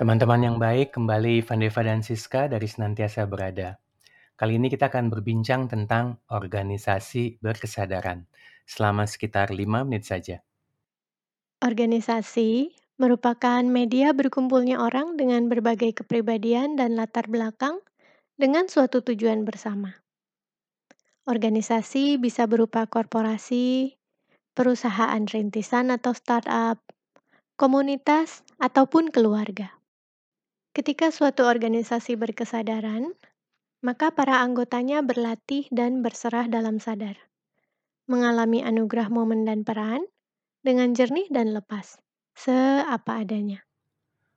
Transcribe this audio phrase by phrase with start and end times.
[0.00, 3.76] Teman-teman yang baik, kembali Vandeva dan Siska dari Senantiasa Berada.
[4.32, 8.24] Kali ini kita akan berbincang tentang organisasi berkesadaran
[8.64, 10.40] selama sekitar 5 menit saja.
[11.60, 17.84] Organisasi merupakan media berkumpulnya orang dengan berbagai kepribadian dan latar belakang
[18.40, 20.00] dengan suatu tujuan bersama.
[21.28, 24.00] Organisasi bisa berupa korporasi,
[24.56, 26.80] perusahaan rintisan atau startup,
[27.60, 29.76] komunitas, ataupun keluarga.
[30.70, 33.10] Ketika suatu organisasi berkesadaran,
[33.82, 37.18] maka para anggotanya berlatih dan berserah dalam sadar,
[38.06, 40.06] mengalami anugerah momen dan peran
[40.62, 41.98] dengan jernih dan lepas,
[42.38, 43.66] seapa adanya.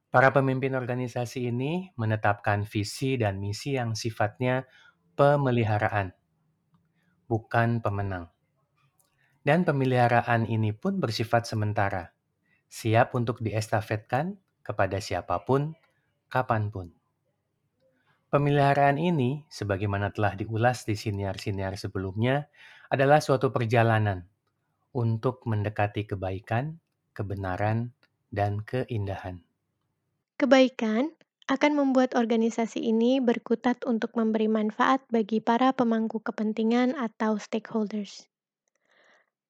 [0.10, 4.66] Para pemimpin organisasi ini menetapkan visi dan misi yang sifatnya
[5.14, 6.18] pemeliharaan,
[7.30, 8.34] bukan pemenang.
[9.46, 12.10] Dan pemeliharaan ini pun bersifat sementara,
[12.74, 15.78] siap untuk diestafetkan kepada siapa pun
[16.34, 16.90] kapan pun.
[18.34, 22.50] Pemeliharaan ini, sebagaimana telah diulas di siniar-siniar sebelumnya,
[22.90, 24.26] adalah suatu perjalanan
[24.98, 26.82] untuk mendekati kebaikan,
[27.14, 27.94] kebenaran,
[28.34, 29.46] dan keindahan.
[30.42, 31.14] Kebaikan
[31.46, 38.26] akan membuat organisasi ini berkutat untuk memberi manfaat bagi para pemangku kepentingan atau stakeholders.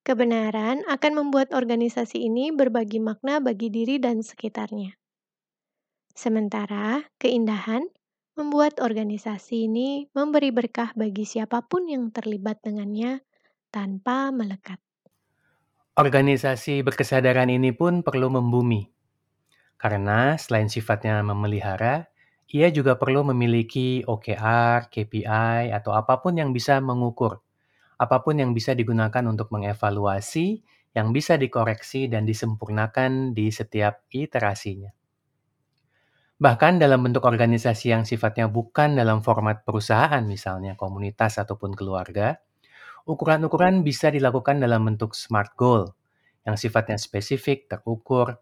[0.04, 5.00] Kebenaran akan membuat organisasi ini berbagi makna bagi diri dan sekitarnya.
[6.14, 7.90] Sementara keindahan
[8.38, 13.22] membuat organisasi ini memberi berkah bagi siapa pun yang terlibat dengannya
[13.74, 14.78] tanpa melekat.
[15.94, 18.90] Organisasi berkesadaran ini pun perlu membumi,
[19.78, 22.10] karena selain sifatnya memelihara,
[22.50, 27.42] ia juga perlu memiliki OKR, KPI, atau apa pun yang bisa mengukur,
[27.98, 30.62] apa pun yang bisa digunakan untuk mengevaluasi,
[30.98, 35.03] yang bisa dikoreksi dan disempurnakan di setiap iterasinya.
[36.42, 42.42] Bahkan dalam bentuk organisasi yang sifatnya bukan dalam format perusahaan, misalnya komunitas ataupun keluarga,
[43.06, 45.94] ukuran-ukuran bisa dilakukan dalam bentuk SMART goal,
[46.48, 48.42] yang sifatnya spesifik, terukur,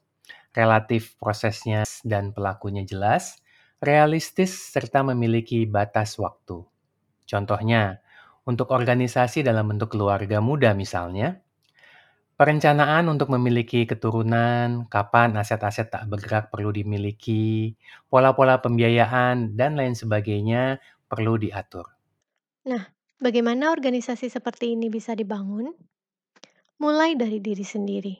[0.55, 3.39] relatif prosesnya dan pelakunya jelas,
[3.83, 6.63] realistis, serta memiliki batas waktu.
[7.27, 7.99] Contohnya,
[8.47, 11.39] untuk organisasi dalam bentuk keluarga muda misalnya,
[12.41, 17.77] Perencanaan untuk memiliki keturunan, kapan aset-aset tak bergerak perlu dimiliki,
[18.09, 21.85] pola-pola pembiayaan, dan lain sebagainya perlu diatur.
[22.65, 22.81] Nah,
[23.21, 25.69] bagaimana organisasi seperti ini bisa dibangun?
[26.81, 28.15] Mulai dari diri sendiri.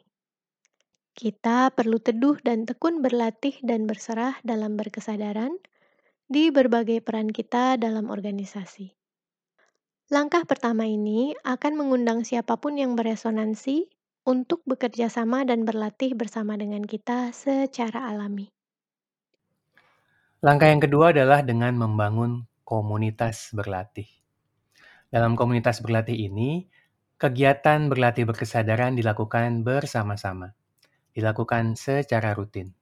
[1.18, 5.58] Kita perlu teduh dan tekun berlatih dan berserah dalam berkesadaran
[6.30, 8.86] di berbagai peran kita dalam organisasi.
[10.14, 16.54] Langkah pertama ini akan mengundang siapa pun yang beresonansi untuk bekerja sama dan berlatih bersama
[16.54, 18.54] dengan kita secara alami.
[20.46, 24.10] Langkah yang kedua adalah dengan membangun komunitas berlatih.
[25.10, 26.70] Dalam komunitas berlatih ini,
[27.18, 30.54] kegiatan berlatih berkesadaran dilakukan bersama-sama,
[31.14, 32.74] dilakukan secara rutin.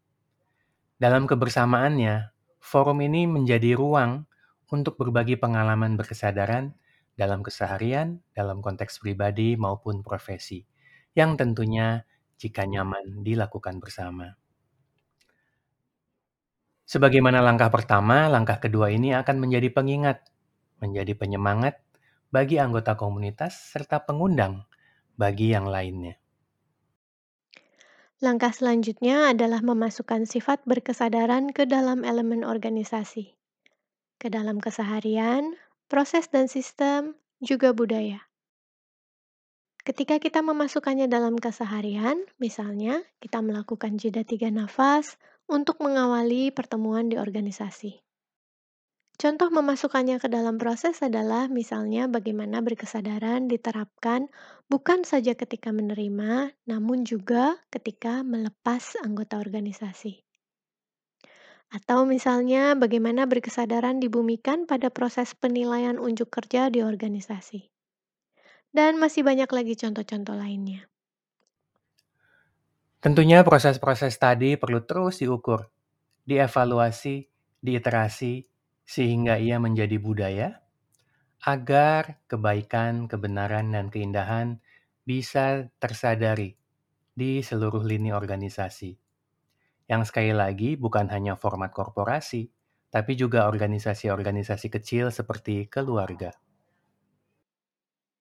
[1.00, 4.28] Dalam kebersamaannya, forum ini menjadi ruang
[4.70, 6.76] untuk berbagi pengalaman berkesadaran
[7.16, 10.69] dalam keseharian, dalam konteks pribadi maupun profesi
[11.18, 12.04] yang tentunya
[12.40, 14.40] jika nyaman dilakukan bersama.
[16.90, 20.26] Sebagaimana langkah pertama, langkah kedua ini akan menjadi pengingat,
[20.82, 21.78] menjadi penyemangat
[22.34, 24.66] bagi anggota komunitas serta pengundang
[25.14, 26.18] bagi yang lainnya.
[28.20, 33.38] Langkah selanjutnya adalah memasukkan sifat berkesadaran ke dalam elemen organisasi,
[34.20, 35.56] ke dalam keseharian,
[35.88, 38.29] proses dan sistem, juga budaya.
[39.88, 45.16] Ketika kita memasukkannya dalam keseharian, misalnya kita melakukan jeda tiga nafas
[45.48, 48.04] untuk mengawali pertemuan di organisasi.
[49.20, 54.32] Contoh memasukkannya ke dalam proses adalah misalnya bagaimana berkesadaran diterapkan
[54.72, 60.24] bukan saja ketika menerima, namun juga ketika melepas anggota organisasi.
[61.68, 67.79] Atau misalnya bagaimana berkesadaran dibumikan pada proses penilaian unjuk kerja di organisasi.
[68.70, 70.86] Dan masih banyak lagi contoh-contoh lainnya.
[73.00, 75.72] Tentunya proses-proses tadi perlu terus diukur,
[76.28, 77.26] dievaluasi,
[77.64, 78.44] diiterasi,
[78.84, 80.60] sehingga ia menjadi budaya,
[81.48, 84.60] agar kebaikan, kebenaran, dan keindahan
[85.08, 86.60] bisa tersadari
[87.16, 89.00] di seluruh lini organisasi.
[89.88, 92.52] Yang sekali lagi bukan hanya format korporasi,
[92.92, 96.36] tapi juga organisasi-organisasi kecil seperti keluarga.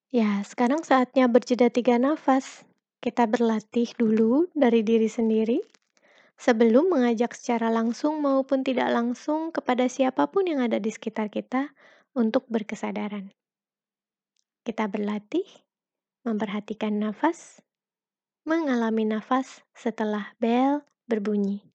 [0.08, 2.64] Ya, sekarang saatnya berjeda tiga nafas.
[3.04, 5.60] Kita berlatih dulu dari diri sendiri,
[6.40, 11.76] sebelum mengajak secara langsung maupun tidak langsung kepada siapa pun yang ada di sekitar kita
[12.16, 13.36] untuk berkesadaran.
[14.64, 15.44] Kita berlatih
[16.24, 17.60] memperhatikan nafas,
[18.48, 21.68] mengalami nafas setelah bel berbunyi.